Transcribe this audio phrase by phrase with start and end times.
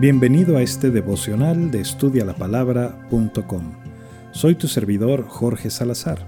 [0.00, 3.72] Bienvenido a este devocional de estudialapalabra.com.
[4.32, 6.26] Soy tu servidor Jorge Salazar.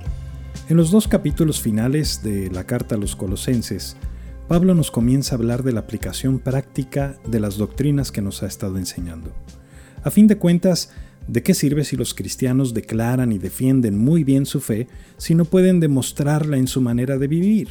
[0.69, 3.97] En los dos capítulos finales de la carta a los colosenses,
[4.47, 8.47] Pablo nos comienza a hablar de la aplicación práctica de las doctrinas que nos ha
[8.47, 9.33] estado enseñando.
[10.05, 10.91] A fin de cuentas,
[11.27, 14.87] ¿de qué sirve si los cristianos declaran y defienden muy bien su fe
[15.17, 17.69] si no pueden demostrarla en su manera de vivir?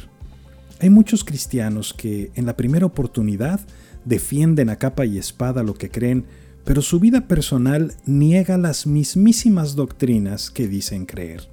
[0.80, 3.60] Hay muchos cristianos que en la primera oportunidad
[4.04, 6.26] defienden a capa y espada lo que creen,
[6.64, 11.48] pero su vida personal niega las mismísimas doctrinas que dicen creer.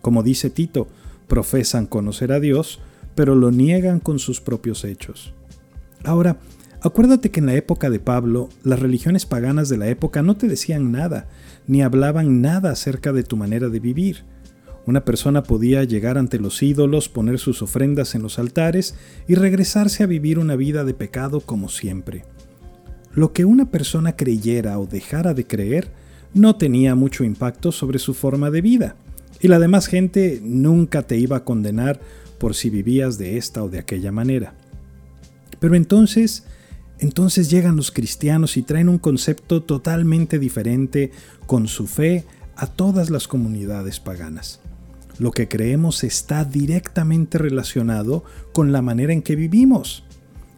[0.00, 0.88] Como dice Tito,
[1.26, 2.80] profesan conocer a Dios,
[3.14, 5.34] pero lo niegan con sus propios hechos.
[6.04, 6.38] Ahora,
[6.80, 10.48] acuérdate que en la época de Pablo, las religiones paganas de la época no te
[10.48, 11.28] decían nada,
[11.66, 14.24] ni hablaban nada acerca de tu manera de vivir.
[14.86, 18.94] Una persona podía llegar ante los ídolos, poner sus ofrendas en los altares
[19.26, 22.24] y regresarse a vivir una vida de pecado como siempre.
[23.12, 25.90] Lo que una persona creyera o dejara de creer
[26.34, 28.96] no tenía mucho impacto sobre su forma de vida,
[29.40, 31.98] y la demás gente nunca te iba a condenar
[32.38, 34.54] por si vivías de esta o de aquella manera.
[35.58, 36.44] Pero entonces,
[36.98, 41.10] entonces llegan los cristianos y traen un concepto totalmente diferente
[41.46, 44.60] con su fe a todas las comunidades paganas.
[45.18, 50.04] Lo que creemos está directamente relacionado con la manera en que vivimos.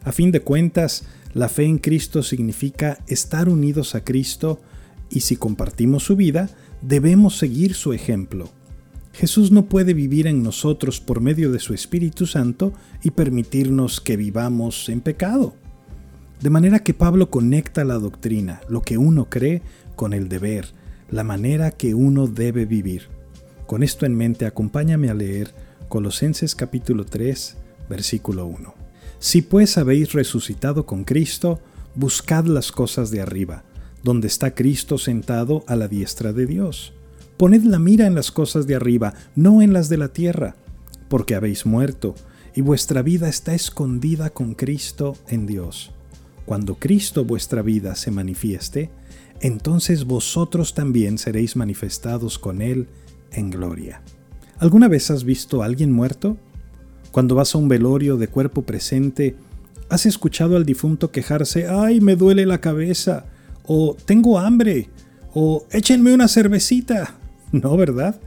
[0.04, 4.60] A fin de cuentas, la fe en Cristo significa estar unidos a Cristo
[5.10, 6.50] y si compartimos su vida,
[6.82, 8.50] debemos seguir su ejemplo.
[9.12, 14.16] Jesús no puede vivir en nosotros por medio de su Espíritu Santo y permitirnos que
[14.16, 15.54] vivamos en pecado.
[16.40, 19.62] De manera que Pablo conecta la doctrina, lo que uno cree,
[19.96, 20.68] con el deber,
[21.10, 23.08] la manera que uno debe vivir.
[23.68, 25.52] Con esto en mente, acompáñame a leer
[25.90, 27.58] Colosenses capítulo 3,
[27.90, 28.74] versículo 1.
[29.18, 31.60] Si pues habéis resucitado con Cristo,
[31.94, 33.64] buscad las cosas de arriba,
[34.02, 36.94] donde está Cristo sentado a la diestra de Dios.
[37.36, 40.56] Poned la mira en las cosas de arriba, no en las de la tierra,
[41.10, 42.14] porque habéis muerto,
[42.54, 45.90] y vuestra vida está escondida con Cristo en Dios.
[46.46, 48.88] Cuando Cristo vuestra vida se manifieste,
[49.42, 52.88] entonces vosotros también seréis manifestados con Él
[53.32, 54.02] en gloria.
[54.58, 56.36] ¿Alguna vez has visto a alguien muerto?
[57.12, 59.36] Cuando vas a un velorio de cuerpo presente,
[59.88, 63.24] ¿has escuchado al difunto quejarse, ay, me duele la cabeza?
[63.68, 64.88] o tengo hambre?
[65.34, 67.14] o échenme una cervecita?
[67.50, 68.20] No, ¿verdad?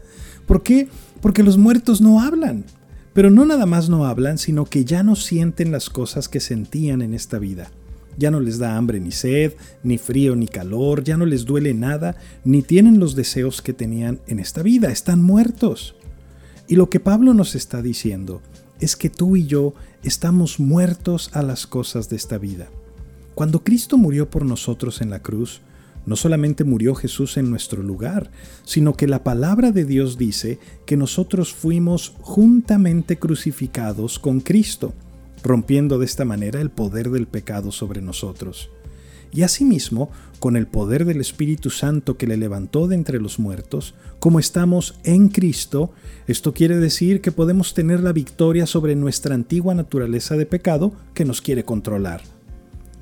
[0.48, 0.88] ¿Por qué?
[1.22, 2.66] Porque los muertos no hablan.
[3.14, 7.04] Pero no nada más no hablan, sino que ya no sienten las cosas que sentían
[7.04, 7.70] en esta vida.
[8.18, 11.74] Ya no les da hambre ni sed, ni frío ni calor, ya no les duele
[11.74, 15.96] nada, ni tienen los deseos que tenían en esta vida, están muertos.
[16.68, 18.42] Y lo que Pablo nos está diciendo
[18.80, 19.74] es que tú y yo
[20.04, 22.70] estamos muertos a las cosas de esta vida.
[23.36, 25.62] Cuando Cristo murió por nosotros en la cruz,
[26.06, 28.32] no solamente murió Jesús en nuestro lugar,
[28.64, 34.94] sino que la palabra de Dios dice que nosotros fuimos juntamente crucificados con Cristo
[35.44, 38.70] rompiendo de esta manera el poder del pecado sobre nosotros.
[39.34, 43.94] Y asimismo, con el poder del Espíritu Santo que le levantó de entre los muertos,
[44.20, 45.92] como estamos en Cristo,
[46.28, 51.26] esto quiere decir que podemos tener la victoria sobre nuestra antigua naturaleza de pecado que
[51.26, 52.22] nos quiere controlar.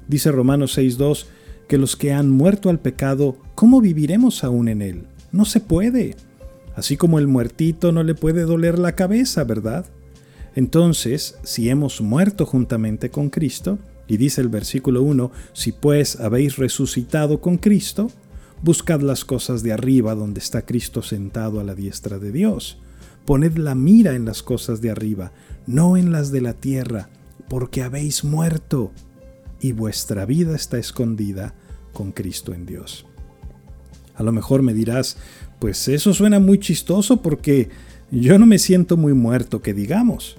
[0.08, 1.26] Dice Romanos 6.2
[1.68, 5.04] que los que han muerto al pecado, ¿cómo viviremos aún en él?
[5.32, 6.16] No se puede.
[6.76, 9.86] Así como el muertito no le puede doler la cabeza, ¿verdad?
[10.60, 16.58] Entonces, si hemos muerto juntamente con Cristo, y dice el versículo 1, si pues habéis
[16.58, 18.12] resucitado con Cristo,
[18.62, 22.78] buscad las cosas de arriba donde está Cristo sentado a la diestra de Dios.
[23.24, 25.32] Poned la mira en las cosas de arriba,
[25.66, 27.08] no en las de la tierra,
[27.48, 28.92] porque habéis muerto,
[29.62, 31.56] y vuestra vida está escondida
[31.94, 33.06] con Cristo en Dios.
[34.14, 35.16] A lo mejor me dirás,
[35.60, 37.70] pues eso suena muy chistoso porque
[38.12, 40.36] yo no me siento muy muerto, que digamos.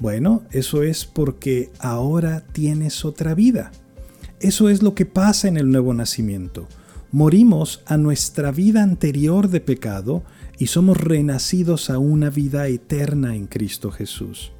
[0.00, 3.72] Bueno, eso es porque ahora tienes otra vida.
[4.40, 6.68] Eso es lo que pasa en el nuevo nacimiento.
[7.10, 10.22] Morimos a nuestra vida anterior de pecado
[10.58, 14.52] y somos renacidos a una vida eterna en Cristo Jesús.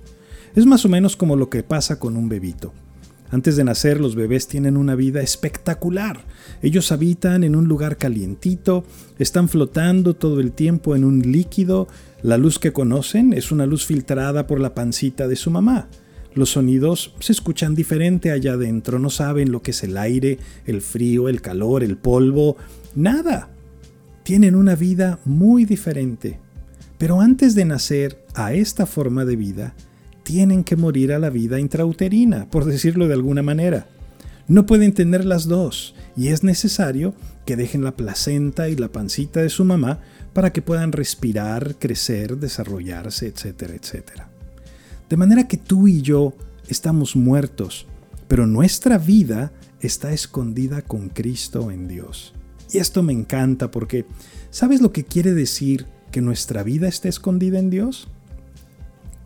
[0.56, 2.72] Es más o menos como lo que pasa con un bebito.
[3.30, 6.24] Antes de nacer los bebés tienen una vida espectacular.
[6.62, 8.84] Ellos habitan en un lugar calientito,
[9.18, 11.88] están flotando todo el tiempo en un líquido.
[12.22, 15.88] La luz que conocen es una luz filtrada por la pancita de su mamá.
[16.34, 20.80] Los sonidos se escuchan diferente allá adentro, no saben lo que es el aire, el
[20.80, 22.56] frío, el calor, el polvo,
[22.94, 23.50] nada.
[24.22, 26.38] Tienen una vida muy diferente.
[26.96, 29.74] Pero antes de nacer a esta forma de vida,
[30.28, 33.86] tienen que morir a la vida intrauterina, por decirlo de alguna manera.
[34.46, 37.14] No pueden tener las dos, y es necesario
[37.46, 40.00] que dejen la placenta y la pancita de su mamá
[40.34, 44.28] para que puedan respirar, crecer, desarrollarse, etcétera, etcétera.
[45.08, 46.34] De manera que tú y yo
[46.68, 47.86] estamos muertos,
[48.28, 49.50] pero nuestra vida
[49.80, 52.34] está escondida con Cristo en Dios.
[52.70, 54.04] Y esto me encanta porque,
[54.50, 58.08] ¿sabes lo que quiere decir que nuestra vida está escondida en Dios?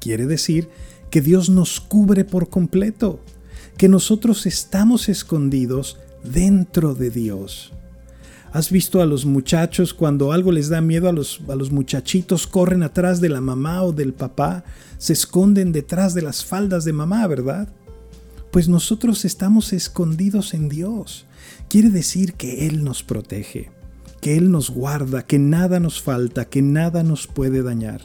[0.02, 0.69] Quiere decir
[1.12, 3.20] que Dios nos cubre por completo,
[3.76, 7.74] que nosotros estamos escondidos dentro de Dios.
[8.50, 12.46] ¿Has visto a los muchachos cuando algo les da miedo a los, a los muchachitos
[12.46, 14.64] corren atrás de la mamá o del papá,
[14.96, 17.68] se esconden detrás de las faldas de mamá, ¿verdad?
[18.50, 21.26] Pues nosotros estamos escondidos en Dios.
[21.68, 23.70] Quiere decir que Él nos protege,
[24.22, 28.00] que Él nos guarda, que nada nos falta, que nada nos puede dañar,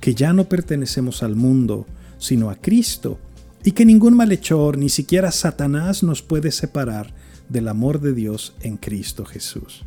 [0.00, 1.86] que ya no pertenecemos al mundo,
[2.18, 3.18] sino a Cristo,
[3.64, 7.14] y que ningún malhechor, ni siquiera Satanás nos puede separar
[7.48, 9.84] del amor de Dios en Cristo Jesús.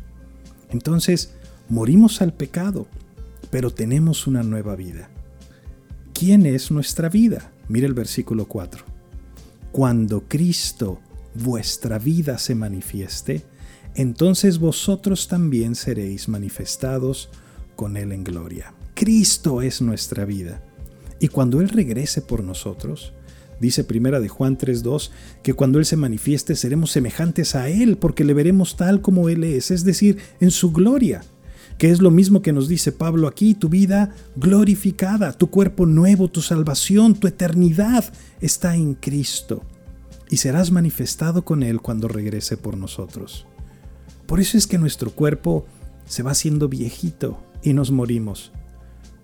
[0.70, 1.34] Entonces,
[1.68, 2.86] morimos al pecado,
[3.50, 5.10] pero tenemos una nueva vida.
[6.12, 7.52] ¿Quién es nuestra vida?
[7.68, 8.84] Mira el versículo 4.
[9.72, 11.00] Cuando Cristo,
[11.34, 13.44] vuestra vida, se manifieste,
[13.94, 17.30] entonces vosotros también seréis manifestados
[17.76, 18.74] con Él en gloria.
[18.94, 20.62] Cristo es nuestra vida.
[21.22, 23.14] Y cuando Él regrese por nosotros,
[23.60, 25.12] Dice primera de Juan 3:2
[25.44, 29.44] que cuando Él se manifieste seremos semejantes a Él porque le veremos tal como Él
[29.44, 31.22] es, es decir, en su gloria,
[31.78, 36.26] que es lo mismo que nos dice Pablo aquí, tu vida glorificada, tu cuerpo nuevo,
[36.26, 39.62] tu salvación, tu eternidad está en Cristo
[40.28, 43.46] y serás manifestado con Él cuando regrese por nosotros.
[44.26, 45.66] Por eso es que nuestro cuerpo
[46.04, 48.50] se va haciendo viejito y nos morimos.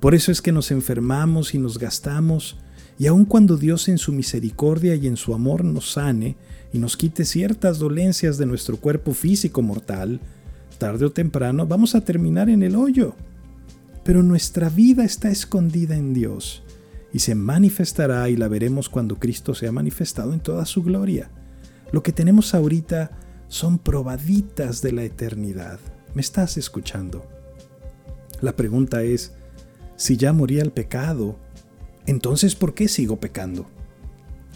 [0.01, 2.57] Por eso es que nos enfermamos y nos gastamos
[2.99, 6.37] y aun cuando Dios en su misericordia y en su amor nos sane
[6.73, 10.21] y nos quite ciertas dolencias de nuestro cuerpo físico mortal,
[10.79, 13.15] tarde o temprano vamos a terminar en el hoyo.
[14.05, 16.63] Pero nuestra vida está escondida en Dios
[17.13, 21.31] y se manifestará y la veremos cuando Cristo sea manifestado en toda su gloria.
[21.93, 23.11] Lo que tenemos ahorita
[23.49, 25.79] son probaditas de la eternidad.
[26.15, 27.27] ¿Me estás escuchando?
[28.41, 29.38] La pregunta es,
[29.99, 31.37] si ya moría el pecado,
[32.07, 33.67] entonces ¿por qué sigo pecando?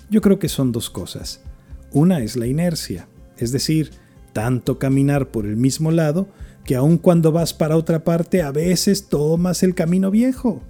[0.09, 1.43] Yo creo que son dos cosas.
[1.91, 3.91] Una es la inercia, es decir,
[4.33, 6.29] tanto caminar por el mismo lado
[6.65, 10.63] que aun cuando vas para otra parte a veces tomas el camino viejo.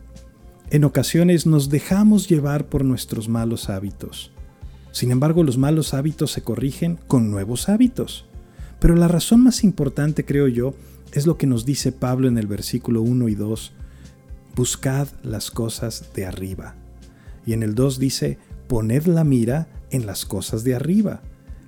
[0.71, 4.33] En ocasiones nos dejamos llevar por nuestros malos hábitos.
[4.91, 8.25] Sin embargo, los malos hábitos se corrigen con nuevos hábitos.
[8.81, 10.75] Pero la razón más importante, creo yo,
[11.13, 13.73] es lo que nos dice Pablo en el versículo 1 y 2
[14.55, 16.75] buscad las cosas de arriba.
[17.47, 18.39] Y en el 2 dice,
[18.69, 21.23] poned la mira en las cosas de arriba.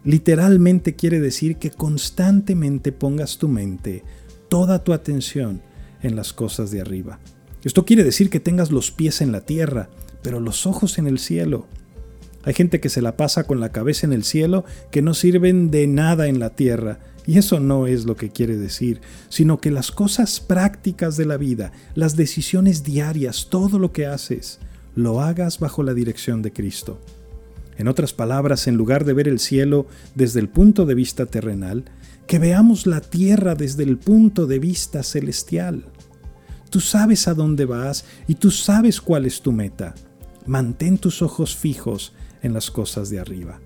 [0.05, 4.05] Literalmente quiere decir que constantemente pongas tu mente,
[4.49, 5.63] toda tu atención
[6.03, 7.19] en las cosas de arriba.
[7.63, 9.89] Esto quiere decir que tengas los pies en la tierra,
[10.23, 11.67] pero los ojos en el cielo.
[12.43, 15.71] Hay gente que se la pasa con la cabeza en el cielo que no sirven
[15.71, 19.71] de nada en la tierra y eso no es lo que quiere decir, sino que
[19.71, 24.59] las cosas prácticas de la vida, las decisiones diarias, todo lo que haces,
[24.95, 27.01] lo hagas bajo la dirección de Cristo.
[27.77, 31.85] En otras palabras, en lugar de ver el cielo desde el punto de vista terrenal,
[32.27, 35.85] que veamos la tierra desde el punto de vista celestial.
[36.71, 39.95] Tú sabes a dónde vas y tú sabes cuál es tu meta.
[40.47, 43.61] Mantén tus ojos fijos en las cosas de arriba.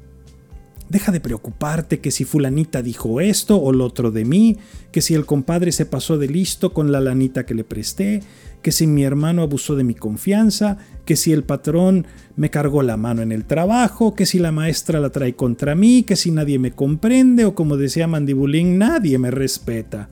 [0.88, 4.56] Deja de preocuparte que si fulanita dijo esto o lo otro de mí,
[4.90, 8.22] que si el compadre se pasó de listo con la lanita que le presté,
[8.62, 12.96] que si mi hermano abusó de mi confianza, que si el patrón me cargó la
[12.96, 16.58] mano en el trabajo, que si la maestra la trae contra mí, que si nadie
[16.58, 20.08] me comprende o como decía Mandibulín, nadie me respeta.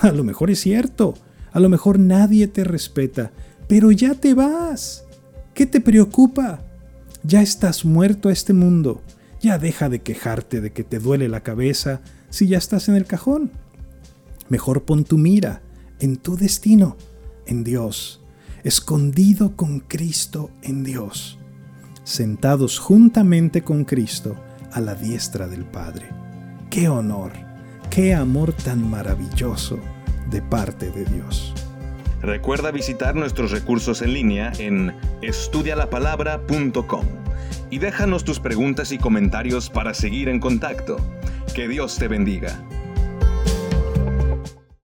[0.00, 1.14] A lo mejor es cierto,
[1.52, 3.30] a lo mejor nadie te respeta,
[3.68, 5.04] pero ya te vas.
[5.52, 6.64] ¿Qué te preocupa?
[7.24, 9.02] Ya estás muerto a este mundo
[9.42, 13.04] ya deja de quejarte de que te duele la cabeza si ya estás en el
[13.04, 13.50] cajón.
[14.48, 15.60] Mejor pon tu mira
[15.98, 16.96] en tu destino,
[17.46, 18.22] en Dios,
[18.64, 21.38] escondido con Cristo en Dios,
[22.04, 24.36] sentados juntamente con Cristo
[24.72, 26.08] a la diestra del Padre.
[26.70, 27.32] ¡Qué honor!
[27.90, 29.78] ¡Qué amor tan maravilloso
[30.30, 31.52] de parte de Dios!
[32.22, 37.21] Recuerda visitar nuestros recursos en línea en estudialapalabra.com
[37.70, 40.96] y déjanos tus preguntas y comentarios para seguir en contacto.
[41.54, 42.58] Que Dios te bendiga.